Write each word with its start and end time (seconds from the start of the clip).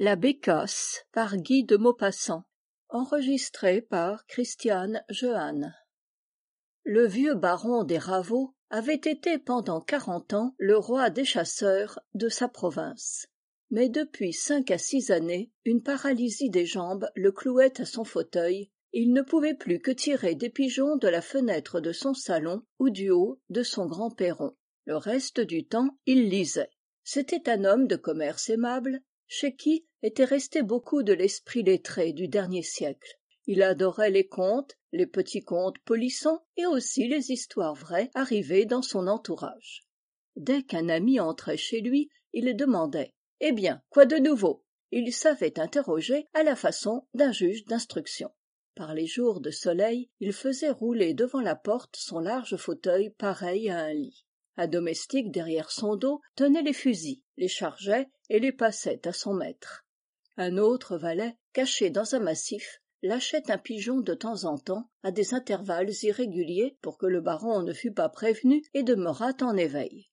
la 0.00 0.16
par 1.12 1.36
guy 1.36 1.64
de 1.64 1.76
maupassant. 1.76 2.44
Le 6.84 7.06
vieux 7.06 7.34
baron 7.34 7.82
des 7.82 7.98
ravots 7.98 8.54
avait 8.70 8.94
été 8.94 9.38
pendant 9.38 9.80
quarante 9.80 10.34
ans 10.34 10.54
le 10.56 10.78
roi 10.78 11.10
des 11.10 11.24
chasseurs 11.24 11.98
de 12.14 12.28
sa 12.28 12.46
province. 12.46 13.26
Mais 13.72 13.88
depuis 13.88 14.32
cinq 14.32 14.70
à 14.70 14.78
six 14.78 15.10
années 15.10 15.50
une 15.64 15.82
paralysie 15.82 16.50
des 16.50 16.64
jambes 16.64 17.08
le 17.16 17.32
clouait 17.32 17.80
à 17.80 17.84
son 17.84 18.04
fauteuil. 18.04 18.70
Et 18.92 19.02
il 19.02 19.12
ne 19.12 19.22
pouvait 19.22 19.54
plus 19.54 19.80
que 19.80 19.90
tirer 19.90 20.36
des 20.36 20.48
pigeons 20.48 20.96
de 20.96 21.08
la 21.08 21.22
fenêtre 21.22 21.80
de 21.80 21.90
son 21.92 22.14
salon 22.14 22.62
ou 22.78 22.88
du 22.88 23.10
haut 23.10 23.40
de 23.50 23.64
son 23.64 23.86
grand 23.86 24.10
perron. 24.10 24.56
Le 24.84 24.96
reste 24.96 25.40
du 25.40 25.66
temps 25.66 25.90
il 26.06 26.28
lisait. 26.28 26.70
C'était 27.02 27.50
un 27.50 27.64
homme 27.64 27.88
de 27.88 27.96
commerce 27.96 28.48
aimable 28.48 29.02
chez 29.28 29.54
qui 29.54 29.86
était 30.02 30.24
resté 30.24 30.62
beaucoup 30.62 31.02
de 31.02 31.12
l'esprit 31.12 31.62
lettré 31.62 32.12
du 32.12 32.28
dernier 32.28 32.62
siècle. 32.62 33.18
Il 33.46 33.62
adorait 33.62 34.10
les 34.10 34.26
contes 34.26 34.74
les 34.92 35.06
petits 35.06 35.42
contes 35.42 35.78
polissons 35.84 36.40
et 36.56 36.66
aussi 36.66 37.08
les 37.08 37.30
histoires 37.30 37.74
vraies 37.74 38.10
arrivées 38.14 38.64
dans 38.64 38.82
son 38.82 39.06
entourage. 39.06 39.82
Dès 40.36 40.62
qu'un 40.62 40.88
ami 40.88 41.20
entrait 41.20 41.56
chez 41.56 41.80
lui 41.80 42.08
il 42.32 42.56
demandait 42.56 43.14
eh 43.40 43.52
bien 43.52 43.82
quoi 43.90 44.06
de 44.06 44.16
nouveau? 44.16 44.64
Il 44.90 45.12
savait 45.12 45.60
interroger 45.60 46.26
à 46.32 46.42
la 46.42 46.56
façon 46.56 47.06
d'un 47.12 47.30
juge 47.32 47.64
d'instruction. 47.66 48.30
Par 48.74 48.94
les 48.94 49.06
jours 49.06 49.40
de 49.40 49.50
soleil 49.50 50.08
il 50.20 50.32
faisait 50.32 50.70
rouler 50.70 51.12
devant 51.12 51.40
la 51.40 51.56
porte 51.56 51.96
son 51.96 52.18
large 52.18 52.56
fauteuil 52.56 53.10
pareil 53.10 53.68
à 53.68 53.80
un 53.80 53.92
lit. 53.92 54.24
Un 54.56 54.66
domestique 54.66 55.30
derrière 55.30 55.70
son 55.70 55.96
dos 55.96 56.20
tenait 56.34 56.62
les 56.62 56.72
fusils 56.72 57.22
les 57.36 57.48
chargeait 57.48 58.08
et 58.28 58.40
les 58.40 58.52
passait 58.52 59.06
à 59.06 59.12
son 59.12 59.34
maître. 59.34 59.86
Un 60.36 60.58
autre 60.58 60.96
valet 60.96 61.36
caché 61.52 61.90
dans 61.90 62.14
un 62.14 62.20
massif 62.20 62.80
lâchait 63.02 63.50
un 63.50 63.58
pigeon 63.58 64.00
de 64.00 64.14
temps 64.14 64.44
en 64.44 64.58
temps 64.58 64.90
à 65.02 65.10
des 65.10 65.34
intervalles 65.34 65.90
irréguliers 66.02 66.76
pour 66.80 66.98
que 66.98 67.06
le 67.06 67.20
baron 67.20 67.62
ne 67.62 67.72
fût 67.72 67.92
pas 67.92 68.08
prévenu 68.08 68.62
et 68.74 68.82
demeurât 68.82 69.36
en 69.40 69.56
éveil. 69.56 70.08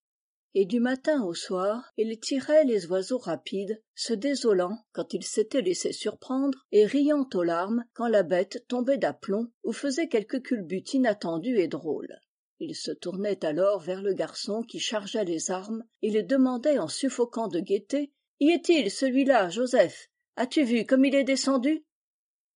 Et 0.53 0.65
du 0.65 0.79
matin 0.79 1.23
au 1.23 1.33
soir 1.33 1.91
il 1.97 2.17
tirait 2.19 2.63
les 2.63 2.85
oiseaux 2.87 3.17
rapides 3.17 3.81
se 3.93 4.13
désolant 4.13 4.77
quand 4.93 5.13
il 5.13 5.23
s'était 5.23 5.61
laissé 5.61 5.91
surprendre 5.91 6.65
et 6.71 6.85
riant 6.85 7.27
aux 7.33 7.43
larmes 7.43 7.83
quand 7.93 8.07
la 8.07 8.23
bête 8.23 8.65
tombait 8.67 8.97
d'aplomb 8.97 9.51
ou 9.63 9.73
faisait 9.73 10.07
quelque 10.07 10.37
culbute 10.37 10.93
inattendue 10.93 11.57
et 11.57 11.67
drôle 11.67 12.19
il 12.59 12.75
se 12.75 12.91
tournait 12.91 13.43
alors 13.45 13.79
vers 13.79 14.01
le 14.01 14.13
garçon 14.13 14.61
qui 14.63 14.79
chargeait 14.79 15.25
les 15.25 15.51
armes 15.51 15.83
et 16.01 16.07
il 16.07 16.25
demandait 16.25 16.79
en 16.79 16.87
suffoquant 16.87 17.47
de 17.47 17.59
gaieté 17.59 18.13
y 18.39 18.51
est-il 18.51 18.89
celui-là 18.89 19.49
joseph? 19.49 20.09
As-tu 20.35 20.63
vu 20.63 20.85
comme 20.85 21.05
il 21.05 21.15
est 21.15 21.23
descendu? 21.23 21.85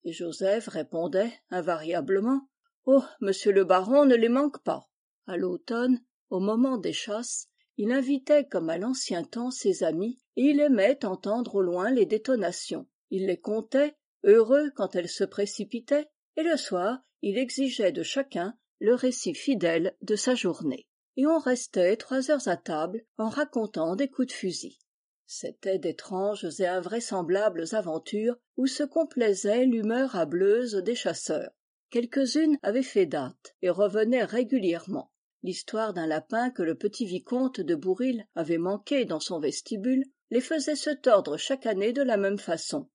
Et 0.04 0.14
joseph 0.14 0.68
répondait 0.68 1.34
invariablement 1.50 2.50
oh 2.86 3.04
monsieur 3.20 3.52
le 3.52 3.66
baron 3.66 4.06
ne 4.06 4.16
les 4.16 4.30
manque 4.30 4.64
pas! 4.64 4.90
À 5.28 5.38
l'automne 5.38 6.00
au 6.30 6.40
moment 6.40 6.78
des 6.78 6.94
chasses 6.94 7.48
il 7.78 7.92
invitait 7.92 8.46
comme 8.46 8.70
à 8.70 8.78
l'ancien 8.78 9.24
temps 9.24 9.52
ses 9.52 9.84
amis 9.84 10.20
et 10.36 10.44
il 10.44 10.60
aimait 10.60 11.06
entendre 11.06 11.56
au 11.56 11.62
loin 11.62 11.92
les 11.92 12.06
détonations. 12.06 12.88
Il 13.10 13.28
les 13.28 13.40
comptait 13.40 13.96
heureux 14.24 14.72
quand 14.76 14.96
elles 14.96 15.10
se 15.10 15.24
précipitaient 15.24 16.10
et 16.36 16.44
le 16.44 16.58
soir 16.58 17.00
il 17.22 17.38
exigeait 17.38 17.92
de 17.92 18.04
chacun 18.04 18.58
le 18.80 18.96
récit 18.96 19.34
fidèle 19.34 19.96
de 20.02 20.16
sa 20.16 20.36
journée. 20.36 20.88
Et 21.18 21.28
on 21.28 21.38
restait 21.38 21.98
trois 21.98 22.32
heures 22.32 22.48
à 22.48 22.58
table 22.58 23.04
en 23.18 23.30
racontant 23.30 23.96
des 23.96 24.08
coups 24.08 24.28
de 24.30 24.34
fusil. 24.34 24.78
C'étaient 25.26 25.80
d'étranges 25.80 26.48
et 26.60 26.66
invraisemblables 26.66 27.66
aventures 27.74 28.38
où 28.58 28.68
se 28.68 28.84
complaisait 28.84 29.66
l'humeur 29.66 30.16
hâbleuse 30.16 30.76
des 30.76 30.96
chasseurs. 30.96 31.52
Quelques-unes 31.90 32.58
avaient 32.62 32.84
fait 32.84 33.06
date 33.06 33.56
et 33.62 33.70
revenaient 33.70 34.24
régulièrement. 34.24 35.12
L'histoire 35.44 35.94
d'un 35.94 36.08
lapin 36.08 36.50
que 36.50 36.64
le 36.64 36.76
petit 36.76 37.06
vicomte 37.06 37.62
de 37.62 37.76
bouril 37.76 38.26
avait 38.36 38.58
manqué 38.58 39.06
dans 39.06 39.20
son 39.20 39.40
vestibule 39.40 40.06
les 40.32 40.42
faisait 40.42 40.76
se 40.76 40.90
tordre 40.90 41.38
chaque 41.38 41.66
année 41.66 41.94
de 41.94 42.02
la 42.02 42.18
même 42.18 42.40
façon. 42.40 42.90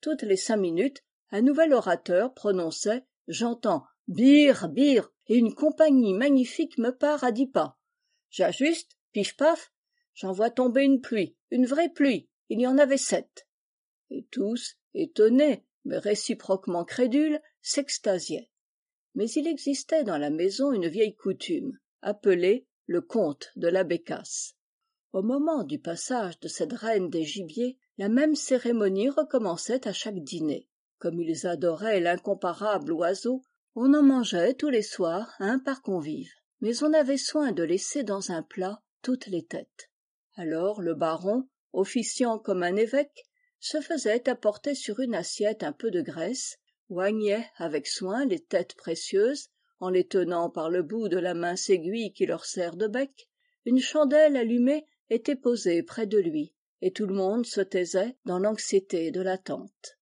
Toutes 0.00 0.22
les 0.22 0.36
cinq 0.36 0.58
minutes 0.58 1.02
un 1.30 1.40
nouvel 1.40 1.72
orateur 1.72 2.34
prononçait 2.34 3.04
j'entends 3.26 3.84
bir 4.06 4.68
bir 4.68 5.10
une 5.34 5.54
compagnie 5.54 6.14
magnifique 6.14 6.78
me 6.78 6.90
part 6.90 7.24
à 7.24 7.32
dix 7.32 7.46
pas. 7.46 7.78
J'ajuste 8.30 8.96
pif 9.12 9.36
paf 9.36 9.72
j'en 10.14 10.32
vois 10.32 10.50
tomber 10.50 10.84
une 10.84 11.00
pluie 11.00 11.36
une 11.50 11.66
vraie 11.66 11.90
pluie 11.90 12.28
il 12.48 12.60
y 12.60 12.66
en 12.66 12.78
avait 12.78 12.96
sept. 12.96 13.46
Et 14.10 14.24
tous 14.30 14.76
étonnés 14.94 15.64
mais 15.84 15.98
réciproquement 15.98 16.84
crédules 16.84 17.40
s'extasiaient. 17.62 18.50
Mais 19.14 19.30
il 19.30 19.46
existait 19.46 20.04
dans 20.04 20.18
la 20.18 20.30
maison 20.30 20.72
une 20.72 20.88
vieille 20.88 21.14
coutume 21.14 21.78
appelée 22.02 22.66
le 22.86 23.00
conte 23.00 23.50
de 23.56 23.68
la 23.68 23.84
bécasse 23.84 24.56
au 25.16 25.22
moment 25.22 25.64
du 25.64 25.78
passage 25.78 26.38
de 26.40 26.48
cette 26.48 26.74
reine 26.74 27.08
des 27.08 27.24
gibiers 27.24 27.78
la 27.96 28.10
même 28.10 28.34
cérémonie 28.34 29.08
recommençait 29.08 29.88
à 29.88 29.94
chaque 29.94 30.22
dîner. 30.22 30.68
Comme 30.98 31.18
ils 31.22 31.46
adoraient 31.46 32.00
l'incomparable 32.00 32.92
oiseau 32.92 33.42
on 33.76 33.94
en 33.94 34.02
mangeait 34.02 34.54
tous 34.54 34.70
les 34.70 34.82
soirs 34.82 35.32
un 35.38 35.60
par 35.60 35.82
convive 35.82 36.32
mais 36.60 36.82
on 36.82 36.92
avait 36.92 37.18
soin 37.18 37.52
de 37.52 37.62
laisser 37.62 38.02
dans 38.02 38.32
un 38.32 38.42
plat 38.42 38.82
toutes 39.02 39.26
les 39.26 39.44
têtes. 39.44 39.90
Alors 40.36 40.80
le 40.80 40.94
baron 40.94 41.48
officiant 41.72 42.38
comme 42.38 42.62
un 42.62 42.76
évêque 42.76 43.24
se 43.60 43.80
faisait 43.80 44.28
apporter 44.28 44.74
sur 44.74 45.00
une 45.00 45.14
assiette 45.14 45.62
un 45.62 45.72
peu 45.72 45.90
de 45.90 46.00
graisse 46.00 46.58
oignait 46.88 47.46
avec 47.56 47.86
soin 47.86 48.24
les 48.24 48.40
têtes 48.40 48.74
précieuses 48.74 49.48
en 49.80 49.90
les 49.90 50.06
tenant 50.06 50.48
par 50.48 50.70
le 50.70 50.82
bout 50.82 51.08
de 51.08 51.18
la 51.18 51.34
mince 51.34 51.68
aiguille 51.68 52.12
qui 52.12 52.26
leur 52.26 52.46
sert 52.46 52.76
de 52.76 52.86
bec. 52.86 53.28
Une 53.64 53.80
chandelle 53.80 54.36
allumée 54.36 54.86
était 55.10 55.36
posée 55.36 55.82
près 55.82 56.06
de 56.06 56.18
lui 56.18 56.54
et 56.80 56.92
tout 56.92 57.06
le 57.06 57.14
monde 57.14 57.44
se 57.44 57.60
taisait 57.60 58.16
dans 58.24 58.38
l'anxiété 58.38 59.10
de 59.10 59.20
l'attente 59.20 59.98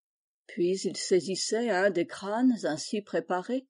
puis 0.47 0.78
il 0.84 0.97
saisissait 0.97 1.71
un 1.71 1.91
des 1.91 2.06
crânes 2.06 2.56
ainsi 2.65 3.03
préparés 3.03 3.66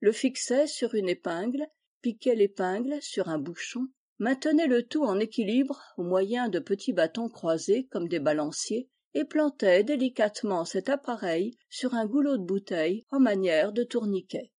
le 0.00 0.12
fixait 0.12 0.66
sur 0.66 0.94
une 0.94 1.08
épingle 1.08 1.66
piquait 2.02 2.34
l'épingle 2.34 3.00
sur 3.00 3.28
un 3.28 3.38
bouchon 3.38 3.88
maintenait 4.18 4.66
le 4.66 4.82
tout 4.82 5.04
en 5.04 5.18
équilibre 5.18 5.82
au 5.96 6.02
moyen 6.02 6.48
de 6.48 6.58
petits 6.58 6.92
bâtons 6.92 7.28
croisés 7.28 7.86
comme 7.90 8.08
des 8.08 8.20
balanciers 8.20 8.88
et 9.14 9.24
plantait 9.24 9.82
délicatement 9.82 10.64
cet 10.64 10.88
appareil 10.88 11.56
sur 11.70 11.94
un 11.94 12.06
goulot 12.06 12.36
de 12.36 12.44
bouteille 12.44 13.06
en 13.10 13.18
manière 13.18 13.72
de 13.72 13.82
tourniquet. 13.82 14.52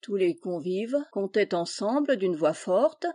Tous 0.00 0.16
les 0.16 0.36
convives 0.36 0.98
comptaient 1.10 1.54
ensemble 1.54 2.16
d'une 2.16 2.36
voix 2.36 2.54
forte 2.54 3.06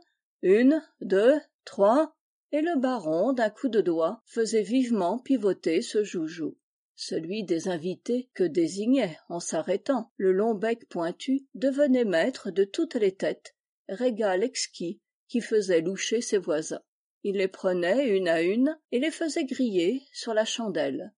une 0.41 0.81
deux 1.01 1.39
trois 1.65 2.15
et 2.51 2.61
le 2.61 2.79
baron 2.79 3.33
d'un 3.33 3.49
coup 3.49 3.69
de 3.69 3.81
doigt 3.81 4.21
faisait 4.25 4.63
vivement 4.63 5.19
pivoter 5.19 5.81
ce 5.81 6.03
joujou 6.03 6.57
celui 7.01 7.45
des 7.45 7.69
invités 7.69 8.29
que 8.33 8.43
désignait 8.43 9.17
en 9.29 9.39
s'arrêtant 9.39 10.11
le 10.17 10.33
long 10.33 10.53
bec 10.53 10.85
pointu 10.89 11.47
devenait 11.53 12.03
maître 12.03 12.51
de 12.51 12.65
toutes 12.65 12.95
les 12.95 13.15
têtes 13.15 13.55
régal 13.87 14.43
exquis 14.43 14.99
qui 15.29 15.39
faisait 15.39 15.79
loucher 15.79 16.19
ses 16.19 16.37
voisins. 16.37 16.81
Il 17.23 17.37
les 17.37 17.47
prenait 17.47 18.09
une 18.09 18.27
à 18.27 18.41
une 18.41 18.77
et 18.91 18.99
les 18.99 19.11
faisait 19.11 19.45
griller 19.45 20.03
sur 20.11 20.33
la 20.33 20.43
chandelle. 20.43 21.13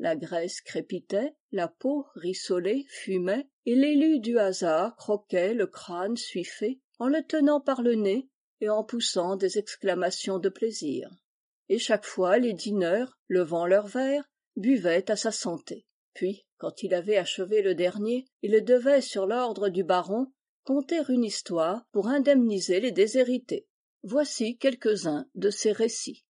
La 0.00 0.16
graisse 0.16 0.60
crépitait 0.60 1.36
la 1.52 1.68
peau 1.68 2.04
rissolée 2.16 2.84
fumait 2.88 3.48
et 3.64 3.76
l'élu 3.76 4.18
du 4.18 4.40
hasard 4.40 4.96
croquait 4.96 5.54
le 5.54 5.68
crâne 5.68 6.16
suifé 6.16 6.80
en 6.98 7.06
le 7.06 7.22
tenant 7.22 7.60
par 7.60 7.82
le 7.82 7.94
nez 7.94 8.28
et 8.60 8.68
en 8.68 8.82
poussant 8.82 9.36
des 9.36 9.56
exclamations 9.58 10.40
de 10.40 10.48
plaisir. 10.48 11.08
Et 11.68 11.78
chaque 11.78 12.06
fois 12.06 12.38
les 12.38 12.54
dîneurs 12.54 13.20
levant 13.28 13.66
leurs 13.66 13.86
verres 13.86 14.28
buvait 14.56 15.10
à 15.10 15.16
sa 15.16 15.30
santé. 15.30 15.86
Puis 16.14 16.44
quand 16.58 16.82
il 16.82 16.94
avait 16.94 17.16
achevé 17.16 17.62
le 17.62 17.74
dernier 17.74 18.26
il 18.42 18.62
devait 18.64 19.00
sur 19.00 19.26
l'ordre 19.26 19.68
du 19.68 19.84
baron 19.84 20.32
conter 20.64 21.00
une 21.08 21.24
histoire 21.24 21.84
pour 21.92 22.08
indemniser 22.08 22.80
les 22.80 22.92
déshérités. 22.92 23.66
Voici 24.02 24.56
quelques-uns 24.58 25.26
de 25.34 25.50
ces 25.50 25.72
récits 25.72 26.24